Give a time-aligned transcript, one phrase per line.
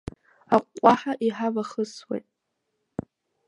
[0.55, 2.25] Аҟәҟәаҳәа иҳавахысуеит…